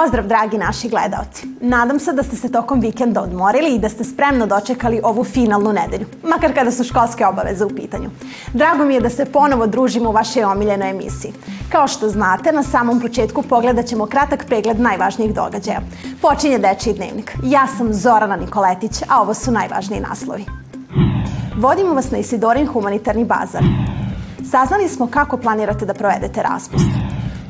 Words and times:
Pozdrav 0.00 0.26
dragi 0.26 0.58
naši 0.58 0.88
gledaoci. 0.88 1.46
Nadam 1.60 1.98
se 1.98 2.12
da 2.12 2.22
ste 2.22 2.36
se 2.36 2.52
tokom 2.52 2.80
vikenda 2.80 3.22
odmorili 3.22 3.74
i 3.74 3.78
da 3.78 3.88
ste 3.88 4.04
spremno 4.04 4.46
dočekali 4.46 5.00
ovu 5.04 5.24
finalnu 5.24 5.72
nedelju, 5.72 6.06
makar 6.22 6.54
kada 6.54 6.70
su 6.70 6.84
školske 6.84 7.26
obaveze 7.26 7.64
u 7.64 7.68
pitanju. 7.68 8.10
Drago 8.54 8.84
mi 8.84 8.94
je 8.94 9.00
da 9.00 9.10
se 9.10 9.24
ponovo 9.24 9.66
družimo 9.66 10.10
u 10.10 10.12
vašoj 10.12 10.44
omiljenoj 10.44 10.90
emisiji. 10.90 11.32
Kao 11.72 11.88
što 11.88 12.08
znate, 12.08 12.52
na 12.52 12.62
samom 12.62 13.00
početku 13.00 13.42
pogledat 13.42 13.86
ćemo 13.86 14.06
kratak 14.06 14.44
pregled 14.46 14.80
najvažnijih 14.80 15.34
događaja. 15.34 15.80
Počinje 16.22 16.58
Dečiji 16.58 16.94
dnevnik. 16.94 17.36
Ja 17.44 17.66
sam 17.66 17.92
Zorana 17.92 18.36
Nikoletić, 18.36 19.02
a 19.08 19.22
ovo 19.22 19.34
su 19.34 19.52
najvažniji 19.52 20.00
naslovi. 20.00 20.44
Vodimo 21.56 21.94
vas 21.94 22.10
na 22.10 22.18
Isidorin 22.18 22.66
humanitarni 22.66 23.24
bazar. 23.24 23.62
Saznali 24.50 24.88
smo 24.88 25.06
kako 25.06 25.36
planirate 25.36 25.86
da 25.86 25.94
provedete 25.94 26.42
raspust. 26.42 26.99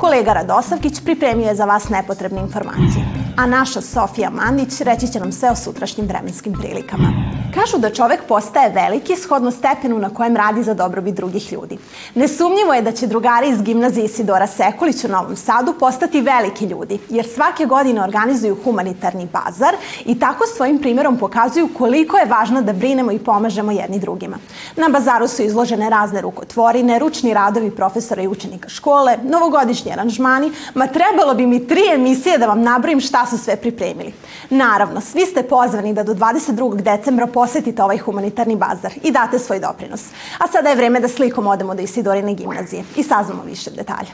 Kolega 0.01 0.33
Radosavkić 0.33 1.01
pripremio 1.05 1.49
je 1.49 1.55
za 1.55 1.65
vas 1.65 1.89
nepotrebne 1.89 2.41
informacije, 2.41 3.05
a 3.37 3.47
naša 3.47 3.81
Sofija 3.81 4.31
Mandić 4.31 4.81
reći 4.81 5.09
će 5.13 5.21
nam 5.21 5.33
sve 5.33 5.51
o 5.51 5.57
sutrašnjim 5.57 6.07
vremenskim 6.07 6.53
prilikama. 6.53 7.13
Kažu 7.55 7.79
da 7.79 7.91
čovek 7.91 8.21
postaje 8.29 8.73
veliki 8.73 9.17
shodno 9.17 9.51
stepenu 9.51 9.99
na 9.99 10.11
kojem 10.11 10.37
radi 10.37 10.63
za 10.63 10.75
dobrobit 10.75 11.15
drugih 11.15 11.53
ljudi. 11.53 11.79
Nesumnjivo 12.15 12.75
je 12.75 12.83
da 12.83 12.93
će 12.93 13.07
drugari 13.07 13.49
iz 13.49 13.63
gimnazije 13.63 14.05
Isidora 14.05 14.47
Sekulić 14.47 15.05
u 15.05 15.09
Novom 15.09 15.37
Sadu 15.37 15.75
postati 15.81 16.21
veliki 16.21 16.67
ljudi, 16.67 16.99
jer 17.09 17.27
svake 17.35 17.67
godine 17.67 18.03
organizuju 18.03 18.57
humanitarni 18.65 19.29
bazar 19.33 19.75
i 20.05 20.19
tako 20.19 20.45
svojim 20.57 20.79
primjerom 20.79 21.19
pokazuju 21.19 21.69
koliko 21.79 22.17
je 22.17 22.27
važno 22.27 22.63
da 22.63 22.73
brinemo 22.73 23.13
i 23.13 23.19
pomažemo 23.19 23.73
jedni 23.73 23.99
drugima. 23.99 24.37
Na 24.77 24.89
bazaru 24.89 25.29
su 25.29 25.43
izložene 25.43 25.91
razne 25.91 26.21
rukotvorine, 26.21 26.99
ručni 26.99 27.35
radovi 27.35 27.71
profesora 27.71 28.23
i 28.23 28.29
učenika 28.29 28.69
škole, 28.69 29.19
novogodišnji 29.23 29.93
aranžmani, 29.93 30.53
ma 30.75 30.87
trebalo 30.87 31.35
bi 31.35 31.47
mi 31.47 31.67
tri 31.67 31.83
emisije 31.95 32.39
da 32.39 32.47
vam 32.47 32.63
nabrojim 32.63 33.01
šta 33.01 33.27
su 33.31 33.39
sve 33.39 33.57
pripremili. 33.57 34.13
Naravno, 34.51 35.01
svi 35.01 35.27
ste 35.27 35.43
pozvani 35.43 35.95
da 35.95 36.03
do 36.03 36.15
22. 36.15 36.83
decembra 36.83 37.27
posetite 37.27 37.83
ovaj 37.83 37.99
humanitarni 37.99 38.57
bazar 38.57 38.93
i 39.03 39.11
date 39.11 39.39
svoj 39.39 39.61
doprinos. 39.61 40.05
A 40.39 40.47
sada 40.53 40.69
je 40.69 40.77
vreme 40.77 41.01
da 41.01 41.09
slikom 41.09 41.47
odemo 41.47 41.75
do 41.75 41.83
Isidorine 41.83 42.35
gimnazije 42.35 42.85
i 42.97 43.03
saznamo 43.03 43.43
više 43.43 43.71
detalja. 43.71 44.11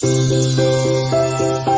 Kao 0.00 1.72
i 1.72 1.75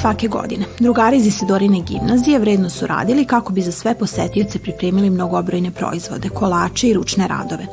svake 0.00 0.28
godine, 0.28 0.64
drugari 0.78 1.16
iz 1.16 1.26
Isidorine 1.26 1.80
gimnazije 1.80 2.38
vredno 2.38 2.70
su 2.70 2.86
radili 2.86 3.24
kako 3.24 3.52
bi 3.52 3.62
za 3.62 3.72
sve 3.72 3.94
posetioce 3.94 4.58
pripremili 4.58 5.10
mnogobrojne 5.10 5.70
proizvode, 5.70 6.28
kolače 6.28 6.88
i 6.88 6.94
ručne 6.94 7.28
radove. 7.28 7.66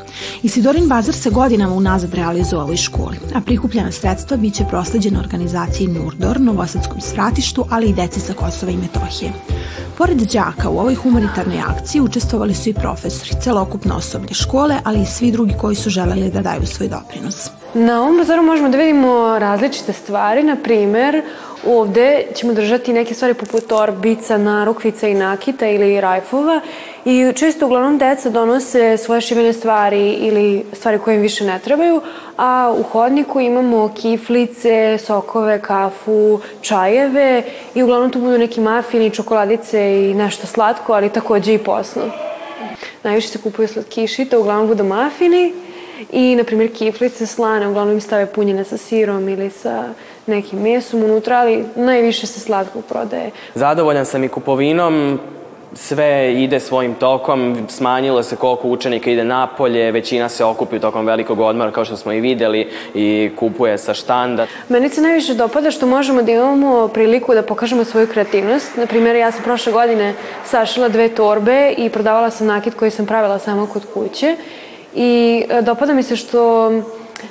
Isidorin 0.44 0.88
bazar 0.88 1.16
se 1.16 1.30
godinama 1.30 1.76
unazad 1.76 2.14
realizuje 2.14 2.60
u 2.60 2.62
ovoj 2.62 2.78
školi, 2.78 3.18
a 3.36 3.42
prikupljena 3.42 3.92
sredstva 3.92 4.38
biće 4.38 4.64
prosleđena 4.70 5.20
organizaciji 5.20 5.88
Nurdor, 5.88 6.42
Novosadskom 6.42 7.02
svratištu, 7.02 7.66
ali 7.70 7.90
i 7.90 7.94
deci 7.94 8.20
sa 8.20 8.34
Kosova 8.34 8.72
i 8.72 8.78
Metohije. 8.78 9.32
Pored 9.98 10.18
đaka 10.18 10.70
u 10.70 10.80
ovoj 10.80 10.96
humanitarnoj 10.96 11.60
akciji 11.60 12.02
učestvovali 12.02 12.54
su 12.54 12.70
i 12.70 12.74
profesori, 12.74 13.42
celokupno 13.42 13.96
osoblje 13.96 14.34
škole, 14.34 14.76
ali 14.84 15.02
i 15.02 15.06
svi 15.06 15.32
drugi 15.32 15.54
koji 15.62 15.76
su 15.76 15.90
želeli 15.90 16.32
da 16.32 16.42
daju 16.42 16.66
svoj 16.66 16.90
doprinos. 16.90 17.50
Na 17.74 18.02
ovom 18.02 18.18
bazaru 18.18 18.44
možemo 18.44 18.70
da 18.70 18.78
vidimo 18.78 19.40
različite 19.40 19.94
stvari, 19.94 20.44
na 20.44 20.56
primer, 20.64 21.22
ovde 21.68 22.26
ćemo 22.36 22.54
držati 22.54 22.94
neke 22.94 23.14
stvari 23.14 23.34
poput 23.34 23.68
torbica, 23.68 24.38
narukvica 24.38 25.08
i 25.08 25.14
nakita 25.14 25.68
ili 25.68 26.02
rajfova 26.02 26.62
i 27.06 27.32
često 27.36 27.66
uglavnom 27.66 27.98
deca 27.98 28.30
donose 28.30 28.98
svoje 28.98 29.22
šivene 29.22 29.54
stvari 29.54 30.12
ili 30.12 30.66
stvari 30.74 31.00
koje 31.00 31.16
im 31.16 31.22
više 31.22 31.46
ne 31.46 31.60
trebaju, 31.60 32.02
a 32.38 32.74
u 32.80 32.84
hodniku 32.84 33.40
imamo 33.40 33.94
kiflice, 33.96 34.98
sokove, 34.98 35.62
kafu, 35.62 36.40
čajeve 36.62 37.44
i 37.76 37.84
uglavnom 37.84 38.12
tu 38.12 38.20
budu 38.20 38.38
neki 38.38 38.62
mafini, 38.62 39.10
čokoladice 39.10 40.10
i 40.10 40.14
nešto 40.14 40.48
slatko, 40.48 40.94
ali 40.94 41.10
takođe 41.10 41.54
i 41.54 41.58
posno. 41.58 42.02
Najviše 43.04 43.28
se 43.28 43.42
kupuju 43.42 43.68
slatkiši, 43.68 44.26
to 44.26 44.40
uglavnom 44.40 44.68
budu 44.68 44.84
mafini 44.84 45.54
i, 46.12 46.36
na 46.36 46.44
primjer, 46.44 46.74
kiflice 46.74 47.26
slane, 47.26 47.68
uglavnom 47.68 47.94
im 47.96 48.02
stave 48.02 48.26
punjene 48.26 48.64
sa 48.64 48.78
sirom 48.78 49.30
ili 49.30 49.50
sa 49.50 49.84
nekim 50.28 50.60
mesom 50.60 51.04
unutra, 51.04 51.38
ali 51.38 51.66
najviše 51.76 52.28
se 52.28 52.40
slatko 52.40 52.82
prodaje. 52.82 53.32
Zadovoljan 53.56 54.06
sam 54.06 54.24
i 54.24 54.28
kupovinom, 54.30 55.20
sve 55.76 56.34
ide 56.44 56.60
svojim 56.60 56.94
tokom, 56.94 57.58
smanjilo 57.70 58.24
se 58.24 58.36
koliko 58.36 58.68
učenika 58.68 59.12
ide 59.12 59.24
napolje, 59.24 59.92
većina 59.92 60.30
se 60.30 60.44
okupi 60.44 60.80
tokom 60.80 61.06
velikog 61.06 61.40
odmora, 61.40 61.72
kao 61.72 61.86
što 61.86 61.98
smo 61.98 62.14
i 62.14 62.22
videli, 62.22 62.70
i 62.94 63.32
kupuje 63.40 63.78
sa 63.78 63.94
štanda. 63.94 64.48
Meni 64.70 64.90
se 64.90 65.02
najviše 65.02 65.34
dopada 65.34 65.72
što 65.72 65.88
možemo 65.88 66.22
da 66.22 66.32
imamo 66.32 66.88
priliku 66.88 67.34
da 67.34 67.42
pokažemo 67.42 67.84
svoju 67.84 68.08
kreativnost. 68.08 68.78
Naprimjer, 68.78 69.16
ja 69.16 69.32
sam 69.32 69.44
prošle 69.44 69.74
godine 69.74 70.14
sašila 70.46 70.90
dve 70.90 71.10
torbe 71.10 71.74
i 71.78 71.90
prodavala 71.90 72.30
sam 72.30 72.48
nakit 72.48 72.74
koji 72.74 72.92
sam 72.92 73.06
pravila 73.06 73.40
sama 73.40 73.68
kod 73.68 73.84
kuće. 73.94 74.36
I 74.96 75.44
e, 75.50 75.62
dopada 75.62 75.94
mi 75.94 76.04
se 76.04 76.16
što 76.16 76.72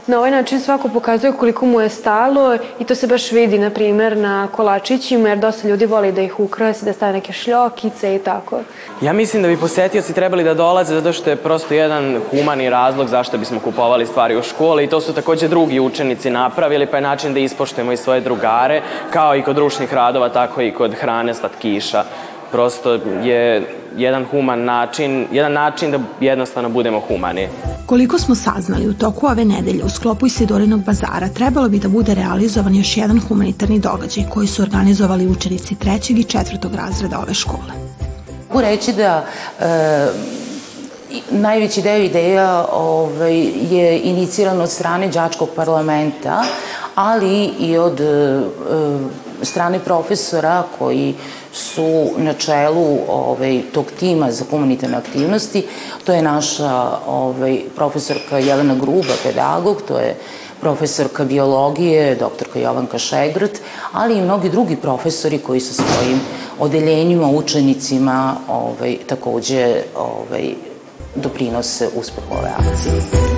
na 0.07 0.19
ovaj 0.19 0.31
način 0.31 0.61
svako 0.61 0.89
pokazuje 0.89 1.33
koliko 1.33 1.67
mu 1.67 1.81
je 1.81 1.89
stalo 1.89 2.57
i 2.81 2.85
to 2.85 2.95
se 2.95 3.07
baš 3.07 3.33
vidi, 3.33 3.59
na 3.59 3.71
primer, 3.71 4.17
na 4.17 4.49
kolačićima, 4.53 5.29
jer 5.29 5.39
dosta 5.39 5.69
ljudi 5.69 5.87
voli 5.87 6.13
da 6.13 6.23
ih 6.23 6.41
ukrasi, 6.41 6.85
da 6.85 6.93
stave 6.93 7.13
neke 7.13 7.33
šljokice 7.33 8.15
i 8.15 8.19
tako. 8.19 8.61
Ja 9.01 9.13
mislim 9.13 9.43
da 9.43 9.49
bi 9.49 9.57
posetioci 9.57 10.13
trebali 10.13 10.45
da 10.45 10.55
dolaze 10.55 10.95
zato 10.95 11.13
što 11.13 11.31
je 11.31 11.37
prosto 11.37 11.75
jedan 11.75 12.21
humani 12.31 12.71
razlog 12.71 13.09
zašto 13.09 13.39
bismo 13.39 13.61
kupovali 13.61 14.07
stvari 14.07 14.37
u 14.37 14.43
školi 14.43 14.85
i 14.85 14.89
to 14.89 15.01
su 15.01 15.13
takođe 15.13 15.49
drugi 15.49 15.81
učenici 15.81 16.31
napravili, 16.31 16.87
pa 16.87 16.97
je 16.97 17.01
način 17.01 17.35
da 17.35 17.41
ispoštujemo 17.41 17.93
i 17.93 17.97
svoje 17.97 18.21
drugare, 18.21 18.83
kao 19.11 19.37
i 19.37 19.43
kod 19.43 19.59
ručnih 19.59 19.95
radova, 19.95 20.29
tako 20.29 20.63
i 20.63 20.71
kod 20.71 20.95
hrane, 20.95 21.35
slatkiša 21.35 22.05
prosto 22.53 22.93
je 23.25 23.67
jedan 23.97 24.25
human 24.25 24.65
način, 24.65 25.27
jedan 25.33 25.53
način 25.53 25.91
da 25.91 25.99
jednostavno 26.21 26.69
budemo 26.69 27.01
humani. 27.01 27.49
Koliko 27.87 28.19
smo 28.19 28.35
saznali 28.35 28.89
u 28.89 28.95
toku 28.95 29.27
ove 29.27 29.45
nedelje 29.45 29.85
u 29.85 29.89
sklopu 29.89 30.27
Isidorinog 30.27 30.85
bazara 30.85 31.29
trebalo 31.29 31.69
bi 31.69 31.79
da 31.79 31.89
bude 31.89 32.15
realizovan 32.15 32.75
još 32.75 32.97
jedan 32.97 33.21
humanitarni 33.21 33.79
događaj 33.79 34.25
koji 34.31 34.47
su 34.47 34.63
organizovali 34.63 35.27
učenici 35.27 35.75
trećeg 35.75 36.19
i 36.19 36.25
četvrtog 36.25 36.75
razreda 36.75 37.19
ove 37.19 37.35
škole. 37.35 37.73
Mogu 38.49 38.61
reći 38.61 38.93
da 38.93 39.25
e, 39.61 40.07
najveći 41.31 41.83
deo 41.83 41.99
ideja 41.99 42.67
ovaj, 42.73 43.39
je 43.71 44.01
iniciran 44.01 44.61
od 44.61 44.71
strane 44.71 45.09
đačkog 45.09 45.49
parlamenta, 45.57 46.45
ali 46.95 47.45
i 47.45 47.79
od 47.79 48.01
e, 48.01 48.41
strane 49.43 49.79
profesora 49.79 50.63
koji 50.79 51.15
su 51.53 52.11
na 52.17 52.33
čelu 52.33 52.99
ovaj, 53.09 53.63
tog 53.73 53.87
tima 54.01 54.33
za 54.33 54.45
humanitarne 54.51 54.97
aktivnosti. 54.97 55.67
To 56.05 56.13
je 56.13 56.23
naša 56.23 56.99
ovaj, 57.07 57.61
profesorka 57.77 58.39
Jelena 58.39 58.75
Gruba, 58.75 59.15
pedagog, 59.23 59.83
to 59.89 59.99
je 59.99 60.17
profesorka 60.61 61.25
biologije, 61.25 62.15
doktorka 62.15 62.59
Jovanka 62.59 62.99
Šegrt, 62.99 63.61
ali 63.93 64.19
i 64.19 64.23
mnogi 64.23 64.49
drugi 64.49 64.77
profesori 64.77 65.39
koji 65.39 65.61
sa 65.61 65.83
svojim 65.83 66.21
odeljenjima, 66.59 67.29
učenicima 67.31 68.37
ovaj, 68.49 68.97
takođe 69.07 69.83
ovaj, 69.97 70.55
doprinose 71.15 71.89
uspehu 71.97 72.35
ove 72.35 72.51
akcije. 72.59 73.32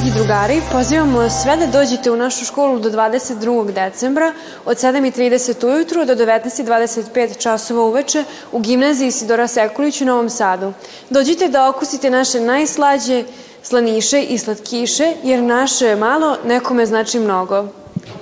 Dragi 0.00 0.18
drugari, 0.18 0.60
pozivamo 0.72 1.30
sve 1.30 1.56
da 1.56 1.66
dođete 1.66 2.10
u 2.10 2.16
našu 2.16 2.44
školu 2.44 2.78
do 2.78 2.90
22. 2.90 3.72
decembra 3.72 4.32
od 4.64 4.76
7.30 4.76 5.66
ujutru 5.66 6.04
do 6.04 6.14
19.25 6.14 7.38
časova 7.38 7.84
uveče 7.84 8.24
u 8.52 8.58
gimnaziji 8.58 9.08
Isidora 9.08 9.48
Sekulić 9.48 10.00
u 10.00 10.04
Novom 10.04 10.30
Sadu. 10.30 10.72
Dođite 11.10 11.48
da 11.48 11.68
okusite 11.68 12.10
naše 12.10 12.40
najslađe 12.40 13.24
slaniše 13.62 14.22
i 14.22 14.38
slatkiše, 14.38 15.12
jer 15.22 15.42
naše 15.42 15.86
je 15.86 15.96
malo, 15.96 16.36
nekome 16.44 16.86
znači 16.86 17.18
mnogo. 17.18 17.64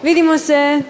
Vidimo 0.03 0.39
se! 0.39 0.83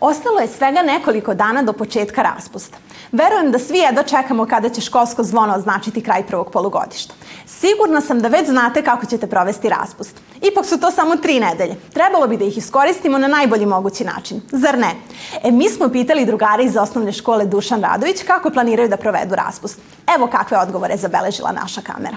Ostalo 0.00 0.40
je 0.40 0.48
svega 0.48 0.82
nekoliko 0.82 1.34
dana 1.34 1.62
do 1.62 1.72
početka 1.72 2.22
raspusta. 2.22 2.78
Verujem 3.12 3.50
da 3.52 3.58
svi 3.58 3.78
jedno 3.78 4.02
čekamo 4.02 4.46
kada 4.46 4.68
će 4.68 4.80
školsko 4.80 5.22
zvono 5.22 5.54
označiti 5.54 6.02
kraj 6.02 6.26
prvog 6.26 6.50
polugodišta. 6.52 7.14
Sigurna 7.46 8.00
sam 8.00 8.20
da 8.20 8.28
već 8.28 8.48
znate 8.48 8.82
kako 8.82 9.06
ćete 9.06 9.26
provesti 9.26 9.68
raspust. 9.68 10.16
Ipak 10.52 10.66
su 10.66 10.80
to 10.80 10.90
samo 10.90 11.16
tri 11.16 11.40
nedelje. 11.40 11.76
Trebalo 11.92 12.26
bi 12.26 12.36
da 12.36 12.44
ih 12.44 12.58
iskoristimo 12.58 13.18
na 13.18 13.28
najbolji 13.28 13.66
mogući 13.66 14.04
način. 14.04 14.40
Zar 14.50 14.78
ne? 14.78 14.94
E, 15.42 15.50
mi 15.50 15.68
smo 15.68 15.88
pitali 15.88 16.26
drugari 16.26 16.64
iz 16.64 16.76
osnovne 16.76 17.12
škole 17.12 17.46
Dušan 17.46 17.82
Radović 17.82 18.22
kako 18.22 18.50
planiraju 18.50 18.88
da 18.88 18.96
provedu 18.96 19.34
raspust. 19.34 19.78
Evo 20.16 20.26
kakve 20.26 20.58
odgovore 20.58 20.96
zabeležila 20.96 21.52
naša 21.52 21.80
kamera. 21.80 22.16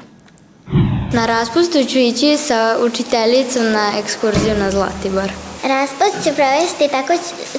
Na 1.14 1.26
raspustu 1.26 1.86
ću 1.86 2.00
ići 2.00 2.38
sa 2.38 2.78
učiteljicom 2.86 3.72
na 3.72 3.92
ekskurziju 4.00 4.56
na 4.58 4.72
Zlatibor. 4.72 5.53
Raspust 5.64 6.24
ću 6.24 6.36
provesti 6.36 6.88
tako, 6.92 7.14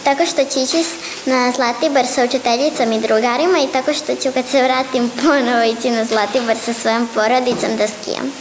tako 0.04 0.26
što 0.26 0.44
ću 0.44 0.58
ići 0.58 0.84
na 1.26 1.52
Zlatibor 1.56 2.06
sa 2.06 2.24
učiteljicom 2.24 2.92
i 2.92 3.00
drugarima 3.00 3.58
i 3.58 3.72
tako 3.72 3.92
što 3.92 4.14
ću 4.14 4.28
kad 4.34 4.44
se 4.50 4.62
vratim 4.62 5.10
ponovo 5.22 5.62
ići 5.62 5.90
na 5.90 6.04
Zlatibor 6.04 6.56
sa 6.64 6.72
svojom 6.72 7.08
porodicom 7.14 7.76
da 7.76 7.86
skijam. 7.88 8.32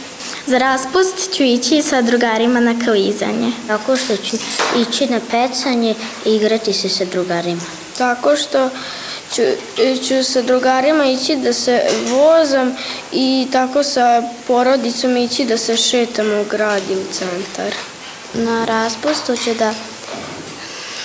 Za 0.46 0.58
raspust 0.58 1.34
ću 1.36 1.42
ići 1.42 1.82
sa 1.82 2.02
drugarima 2.02 2.60
na 2.60 2.74
klizanje. 2.84 3.52
Tako 3.66 3.96
što 3.96 4.16
ću 4.16 4.36
ići 4.78 5.06
na 5.06 5.20
pecanje 5.30 5.94
i 6.24 6.34
igrati 6.36 6.72
se 6.72 6.88
sa 6.88 7.04
drugarima. 7.04 7.62
Tako 7.98 8.36
što 8.36 8.70
ću, 9.34 9.42
ću 10.08 10.24
sa 10.32 10.42
drugarima 10.42 11.06
ići 11.06 11.36
da 11.36 11.52
se 11.52 11.82
vozam 12.08 12.76
i 13.12 13.46
tako 13.52 13.82
sa 13.82 14.22
porodicom 14.46 15.16
ići 15.16 15.44
da 15.44 15.58
se 15.58 15.76
šetamo 15.76 16.40
u 16.40 16.44
grad 16.44 16.82
i 16.90 16.94
u 16.94 17.04
centar. 17.12 17.93
Na 18.34 18.64
raspustu 18.64 19.36
ću 19.36 19.54
da, 19.58 19.74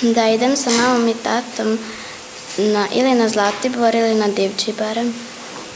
da 0.01 0.27
idem 0.27 0.55
sa 0.55 0.69
mamom 0.69 1.07
i 1.07 1.13
tatom 1.13 1.79
na, 2.57 2.87
ili 2.93 3.13
na 3.13 3.29
Zlatibor 3.29 3.95
ili 3.95 4.15
na 4.15 4.27
Divči 4.27 4.73
barem. 4.79 5.13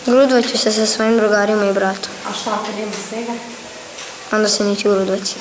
Grudvaću 0.05 0.57
se 0.57 0.71
sa 0.71 0.85
svojim 0.85 1.17
drugarima 1.17 1.65
i 1.65 1.73
bratom. 1.73 2.11
A 2.29 2.33
šta 2.33 2.51
ako 2.53 2.79
nema 2.79 2.91
snega? 3.09 3.31
Onda 4.31 4.49
se 4.49 4.63
neću 4.63 4.89
grudvaći. 4.89 5.33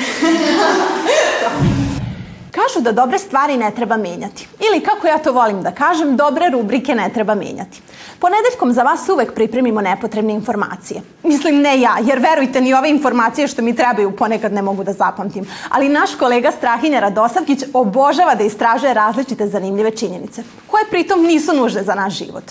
Kažu 2.56 2.80
da 2.80 2.92
dobre 2.92 3.18
stvari 3.18 3.56
ne 3.56 3.74
treba 3.74 3.96
menjati. 3.96 4.48
Ili 4.60 4.84
kako 4.84 5.06
ja 5.06 5.18
to 5.18 5.32
volim 5.32 5.62
da 5.62 5.70
kažem, 5.70 6.16
dobre 6.16 6.50
rubrike 6.50 6.94
ne 6.94 7.10
treba 7.14 7.34
menjati. 7.34 7.80
Ponedeljkom 8.22 8.72
za 8.72 8.82
vas 8.82 9.08
uvek 9.08 9.34
pripremimo 9.34 9.80
nepotrebne 9.80 10.32
informacije. 10.32 11.00
Mislim 11.22 11.60
ne 11.60 11.80
ja, 11.80 11.96
jer 12.02 12.18
verujte 12.18 12.60
ni 12.60 12.74
ove 12.74 12.90
informacije 12.90 13.48
što 13.48 13.62
mi 13.62 13.76
trebaju 13.76 14.16
ponekad 14.16 14.52
ne 14.52 14.62
mogu 14.62 14.84
da 14.84 14.92
zapamtim. 14.92 15.46
Ali 15.68 15.88
naš 15.88 16.14
kolega 16.14 16.50
Strahinja 16.50 17.00
Radosavkić 17.00 17.64
obožava 17.72 18.34
da 18.34 18.44
istražuje 18.44 18.94
različite 18.94 19.46
zanimljive 19.46 19.90
činjenice, 19.90 20.42
koje 20.66 20.84
pritom 20.90 21.22
nisu 21.22 21.52
nužne 21.52 21.82
za 21.82 21.94
naš 21.94 22.18
život. 22.18 22.44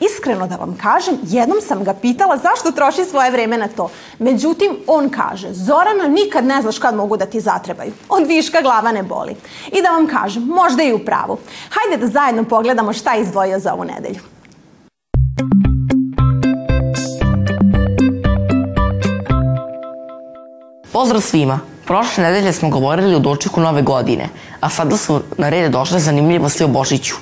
Iskreno 0.00 0.46
da 0.46 0.56
vam 0.56 0.78
kažem, 0.82 1.18
jednom 1.22 1.60
sam 1.60 1.84
ga 1.84 1.94
pitala 1.94 2.36
zašto 2.36 2.72
troši 2.72 3.04
svoje 3.04 3.30
vreme 3.30 3.58
na 3.58 3.68
to. 3.68 3.90
Međutim, 4.18 4.76
on 4.86 5.10
kaže, 5.10 5.52
Zorana, 5.52 6.08
nikad 6.08 6.44
ne 6.44 6.62
znaš 6.62 6.78
kad 6.78 6.94
mogu 6.94 7.16
da 7.16 7.26
ti 7.26 7.40
zatrebaju. 7.40 7.92
Od 8.08 8.26
viška 8.26 8.62
glava 8.62 8.92
ne 8.92 9.02
boli. 9.02 9.36
I 9.72 9.82
da 9.82 9.90
vam 9.90 10.06
kažem, 10.06 10.42
možda 10.42 10.82
i 10.82 10.92
u 10.92 11.04
pravu. 11.04 11.38
Hajde 11.70 12.06
da 12.06 12.12
zajedno 12.12 12.44
pogledamo 12.44 12.92
šta 12.92 13.14
je 13.14 13.22
izdvojio 13.22 13.58
za 13.58 13.74
ovu 13.74 13.84
nedelju. 13.84 14.39
Pozdrav 21.00 21.20
svima! 21.20 21.60
Prošle 21.86 22.24
nedelje 22.24 22.52
smo 22.52 22.68
govorili 22.68 23.14
o 23.14 23.18
dočeku 23.18 23.60
nove 23.60 23.82
godine, 23.82 24.28
a 24.60 24.68
sada 24.68 24.96
su 24.96 25.22
na 25.38 25.48
rede 25.48 25.68
došle 25.68 26.00
zanimljivosti 26.00 26.64
o 26.64 26.68
Božiću. 26.68 27.14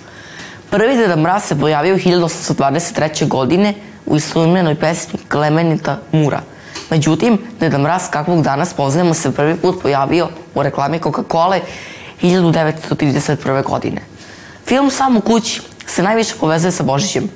Prvi 0.71 0.97
Deda 0.97 1.17
Mraz 1.17 1.43
se 1.43 1.61
pojavio 1.61 1.97
1823. 1.97 3.29
godine 3.29 3.75
u 4.07 4.17
istoimenoj 4.17 4.75
pesmi 4.75 5.19
Klemenita 5.29 5.99
Mura. 6.13 6.41
Međutim, 6.91 7.39
Deda 7.61 7.79
Mraz 7.79 8.11
kakvog 8.11 8.43
danas 8.43 8.75
poznajemo 8.75 9.15
se 9.15 9.35
prvi 9.35 9.57
put 9.57 9.83
pojavio 9.83 10.29
u 10.55 10.63
reklami 10.63 11.01
Coca-Cola 11.01 11.61
1931. 12.23 13.65
godine. 13.65 14.01
Film 14.67 14.91
Sam 14.91 15.17
u 15.17 15.21
kući 15.21 15.63
se 15.87 16.03
najviše 16.03 16.35
povezuje 16.41 16.73
sa 16.73 16.83
Božićem. 16.83 17.31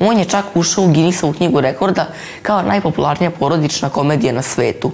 On 0.00 0.18
je 0.18 0.24
čak 0.24 0.44
ušao 0.54 0.84
u 0.84 0.92
Guinnessovu 0.92 1.32
knjigu 1.32 1.60
rekorda 1.60 2.06
kao 2.42 2.62
najpopularnija 2.62 3.30
porodična 3.30 3.88
komedija 3.88 4.32
na 4.32 4.42
svetu. 4.42 4.92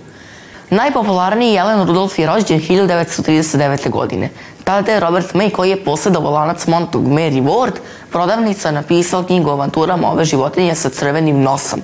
Najpopularniji 0.71 1.53
Jelen 1.53 1.87
Rudolf 1.87 2.19
je 2.19 2.27
rođen 2.27 2.61
1939. 2.61 3.91
godine. 3.91 4.31
Tada 4.65 4.93
je 4.93 5.01
Robert 5.01 5.35
May, 5.35 5.51
koji 5.51 5.71
je 5.71 5.85
posledao 5.85 6.31
lanac 6.31 6.67
Montag 6.67 7.03
Mary 7.03 7.43
Ward, 7.43 7.73
prodavnica 8.11 8.71
napisao 8.71 9.23
knjigu 9.23 9.51
o 9.51 9.53
avanturama 9.53 10.11
ove 10.11 10.25
životinje 10.25 10.75
sa 10.75 10.89
crvenim 10.89 11.43
nosom. 11.43 11.83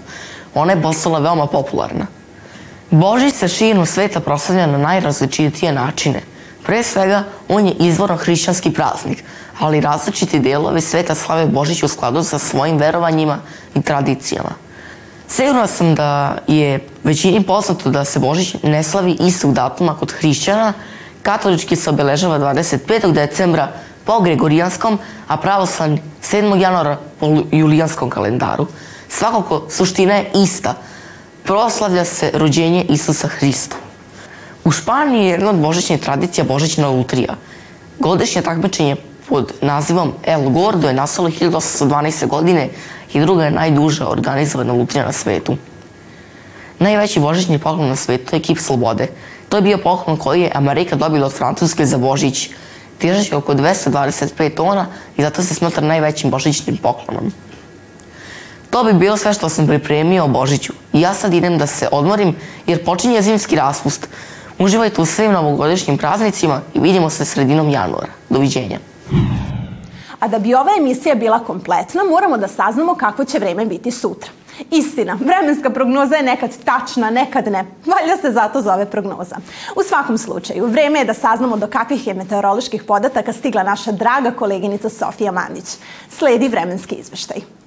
Ona 0.54 0.72
je 0.72 0.82
postala 0.82 1.18
veoma 1.18 1.46
popularna. 1.46 2.06
Božić 2.90 3.34
se 3.34 3.48
širom 3.48 3.86
sveta 3.86 4.20
proslavlja 4.20 4.66
na 4.66 4.78
najrazličitije 4.78 5.72
načine. 5.72 6.20
Pre 6.66 6.82
svega, 6.82 7.24
on 7.48 7.66
je 7.66 7.72
izvorno 7.72 8.16
hrišćanski 8.16 8.72
praznik, 8.72 9.24
ali 9.58 9.80
različiti 9.80 10.38
delovi 10.38 10.80
sveta 10.80 11.14
slave 11.14 11.46
Božić 11.46 11.82
u 11.82 11.88
skladu 11.88 12.22
sa 12.22 12.38
svojim 12.38 12.78
verovanjima 12.78 13.38
i 13.74 13.82
tradicijama. 13.82 14.50
Sigurno 15.30 15.66
sam 15.66 15.94
da 15.94 16.38
je 16.46 16.86
većini 17.04 17.42
poznato 17.42 17.90
da 17.90 18.04
se 18.04 18.18
Božić 18.18 18.54
ne 18.62 18.82
slavi 18.82 19.16
istog 19.20 19.54
datuma 19.54 19.94
kod 19.94 20.12
hrišćana, 20.12 20.72
katolički 21.22 21.76
se 21.76 21.90
obeležava 21.90 22.38
25. 22.38 23.12
decembra 23.12 23.72
po 24.04 24.20
Gregorijanskom, 24.20 24.98
a 25.28 25.36
pravoslavni 25.36 26.02
7. 26.22 26.60
januara 26.60 26.98
po 27.20 27.26
julijanskom 27.52 28.10
kalendaru. 28.10 28.66
Svakako, 29.08 29.66
suština 29.70 30.14
je 30.14 30.30
ista. 30.34 30.74
Proslavlja 31.44 32.04
se 32.04 32.30
rođenje 32.34 32.84
Isusa 32.88 33.28
Hrista. 33.28 33.76
U 34.64 34.70
Španiji 34.70 35.24
je 35.24 35.30
jedna 35.30 35.50
od 35.50 35.56
božićnih 35.56 36.00
tradicija 36.00 36.44
božićna 36.44 36.88
lutrija. 36.88 37.34
Godišnje 37.98 38.42
takmičenje 38.42 38.96
pod 39.30 39.52
nazivom 39.60 40.12
El 40.24 40.50
Gordo 40.50 40.88
je 40.88 40.94
nastalo 40.94 41.28
1812. 41.28 42.26
godine 42.26 42.68
i 43.12 43.20
druga 43.20 43.44
je 43.44 43.50
najduža 43.50 44.08
organizovana 44.08 44.72
lutrija 44.72 45.06
na 45.06 45.12
svetu. 45.12 45.56
Najveći 46.78 47.20
božićni 47.20 47.58
poklon 47.58 47.88
na 47.88 47.96
svetu 47.96 48.36
je 48.36 48.42
kip 48.42 48.58
slobode. 48.58 49.06
To 49.48 49.56
je 49.56 49.62
bio 49.62 49.78
poklon 49.78 50.16
koji 50.16 50.40
je 50.40 50.52
Amerika 50.54 50.96
dobila 50.96 51.26
od 51.26 51.32
Francuske 51.32 51.86
za 51.86 51.98
Božić. 51.98 52.50
Težak 52.98 53.32
je 53.32 53.36
oko 53.36 53.54
225 53.54 54.54
tona 54.54 54.86
i 55.16 55.22
zato 55.22 55.42
se 55.42 55.54
smatra 55.54 55.86
najvećim 55.86 56.30
božićnim 56.30 56.76
poklonom. 56.76 57.32
To 58.70 58.84
bi 58.84 58.92
bilo 58.92 59.16
sve 59.16 59.34
što 59.34 59.48
sam 59.48 59.66
pripremio 59.66 60.24
o 60.24 60.28
Božiću. 60.28 60.72
I 60.92 61.00
ja 61.00 61.14
sad 61.14 61.34
idem 61.34 61.58
da 61.58 61.66
se 61.66 61.88
odmorim 61.92 62.36
jer 62.66 62.84
počinje 62.84 63.22
zimski 63.22 63.56
raspust. 63.56 64.08
Uživajte 64.58 65.00
u 65.00 65.06
svim 65.06 65.32
novogodišnjim 65.32 65.98
praznicima 65.98 66.60
i 66.74 66.80
vidimo 66.80 67.10
se 67.10 67.24
sredinom 67.24 67.70
januara. 67.70 68.12
Doviđenja. 68.28 68.89
A 70.20 70.28
da 70.28 70.38
bi 70.38 70.54
ova 70.54 70.70
emisija 70.78 71.14
bila 71.14 71.38
kompletna, 71.38 72.04
moramo 72.04 72.36
da 72.36 72.48
saznamo 72.48 72.94
kakvo 72.94 73.24
će 73.24 73.38
vreme 73.38 73.66
biti 73.66 73.90
sutra. 73.90 74.30
Istina, 74.70 75.18
vremenska 75.20 75.70
prognoza 75.70 76.16
je 76.16 76.22
nekad 76.22 76.50
tačna, 76.64 77.10
nekad 77.10 77.46
ne. 77.46 77.64
Valjda 77.86 78.16
se 78.20 78.32
zato 78.32 78.62
zove 78.62 78.86
prognoza. 78.90 79.36
U 79.76 79.82
svakom 79.82 80.18
slučaju, 80.18 80.66
vreme 80.66 80.98
je 80.98 81.04
da 81.04 81.14
saznamo 81.14 81.56
do 81.56 81.66
kakvih 81.66 82.06
je 82.06 82.14
meteoroloških 82.14 82.84
podataka 82.84 83.32
stigla 83.32 83.62
naša 83.62 83.92
draga 83.92 84.30
koleginica 84.30 84.88
Sofija 84.88 85.32
Mandić. 85.32 85.76
Sledi 86.10 86.48
vremenski 86.48 86.94
izveštaj. 86.94 87.59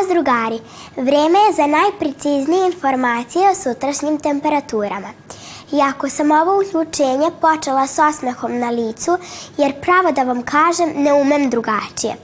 Ćao 0.00 0.14
drugari, 0.14 0.60
vreme 0.96 1.38
je 1.38 1.52
za 1.56 1.66
najpreciznije 1.66 2.66
informacije 2.66 3.50
o 3.50 3.54
sutrašnjim 3.54 4.18
temperaturama. 4.18 5.08
Iako 5.72 6.08
sam 6.08 6.30
ovo 6.30 6.62
uključenje 6.62 7.30
počela 7.40 7.86
s 7.86 7.98
osmehom 7.98 8.58
na 8.58 8.70
licu, 8.70 9.18
jer 9.56 9.80
pravo 9.80 10.12
da 10.12 10.22
vam 10.22 10.42
kažem 10.42 10.92
ne 10.96 11.12
umem 11.12 11.50
drugačije. 11.50 12.14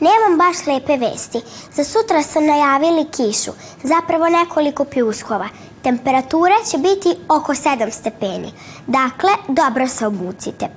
Nemam 0.00 0.38
baš 0.38 0.66
lepe 0.66 0.96
vesti. 0.96 1.40
Za 1.74 1.84
sutra 1.84 2.22
su 2.22 2.40
najavili 2.40 3.04
kišu, 3.04 3.50
zapravo 3.82 4.28
nekoliko 4.28 4.84
pljuskova. 4.84 5.48
Temperatura 5.82 6.54
će 6.70 6.78
biti 6.78 7.16
oko 7.28 7.54
7 7.54 7.90
stepeni. 7.90 8.52
Dakle, 8.86 9.30
dobro 9.48 9.88
se 9.88 10.06
obucite. 10.06 10.68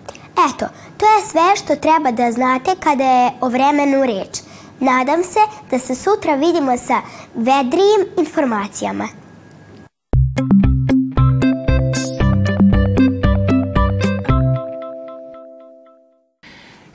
Eto, 0.49 0.65
to 0.97 1.05
je 1.05 1.27
sve 1.31 1.55
što 1.55 1.75
treba 1.75 2.11
da 2.11 2.31
znate 2.31 2.75
kada 2.79 3.03
je 3.03 3.31
o 3.41 3.49
vremenu 3.49 4.05
reč. 4.05 4.52
Nadam 4.83 5.23
se 5.23 5.39
da 5.71 5.79
se 5.79 5.95
sutra 5.95 6.35
vidimo 6.35 6.77
sa 6.77 7.01
vedrijim 7.35 8.05
informacijama. 8.17 9.22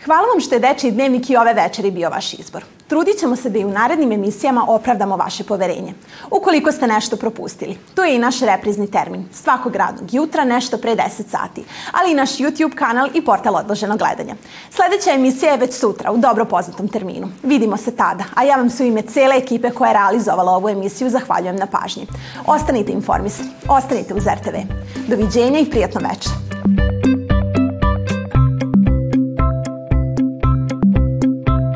Hvala 0.09 0.27
vam 0.33 0.41
što 0.41 0.55
je 0.55 0.59
Dečiji 0.59 0.91
dnevnik 0.91 1.31
i 1.31 1.37
ove 1.37 1.55
večeri 1.55 1.91
bio 1.91 2.11
vaš 2.11 2.35
izbor. 2.35 2.65
Trudit 2.87 3.19
ćemo 3.19 3.37
se 3.37 3.51
da 3.51 3.59
i 3.59 3.65
u 3.65 3.71
narednim 3.71 4.13
emisijama 4.13 4.65
opravdamo 4.69 5.17
vaše 5.17 5.45
poverenje. 5.45 5.95
Ukoliko 6.31 6.73
ste 6.73 6.87
nešto 6.87 7.17
propustili, 7.17 7.79
tu 7.95 8.03
je 8.03 8.15
i 8.15 8.19
naš 8.19 8.41
reprizni 8.41 8.91
termin, 8.91 9.29
svakog 9.33 9.77
radnog 9.77 10.15
jutra 10.15 10.45
nešto 10.45 10.79
pre 10.79 10.97
10 10.97 11.09
sati, 11.31 11.65
ali 11.93 12.13
i 12.13 12.15
naš 12.15 12.31
YouTube 12.31 12.75
kanal 12.75 13.09
i 13.15 13.25
portal 13.25 13.57
odloženog 13.57 13.99
gledanja. 13.99 14.35
Sledeća 14.71 15.11
emisija 15.11 15.53
je 15.53 15.59
već 15.59 15.75
sutra, 15.75 16.13
u 16.13 16.19
dobro 16.19 16.45
poznatom 16.45 16.89
terminu. 16.89 17.29
Vidimo 17.43 17.77
se 17.77 17.97
tada, 17.97 18.25
a 18.35 18.45
ja 18.45 18.57
vam 18.57 18.71
su 18.71 18.85
ime 18.85 19.03
cele 19.03 19.37
ekipe 19.37 19.71
koja 19.71 19.89
je 19.89 19.95
realizovala 19.95 20.53
ovu 20.53 20.69
emisiju 20.69 21.11
zahvaljujem 21.11 21.57
na 21.57 21.67
pažnji. 21.67 22.07
Ostanite 22.47 22.93
informisani, 22.93 23.51
ostanite 23.69 24.15
uz 24.15 24.25
RTV. 24.27 24.57
Doviđenja 25.09 25.59
i 25.59 25.71
prijatno 25.71 26.01
večer. 26.01 26.78